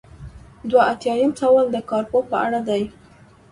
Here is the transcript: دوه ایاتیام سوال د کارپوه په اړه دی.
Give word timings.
دوه 0.69 0.81
ایاتیام 0.89 1.31
سوال 1.41 1.67
د 1.71 1.77
کارپوه 1.89 2.21
په 2.31 2.37
اړه 2.45 2.59
دی. 2.69 2.83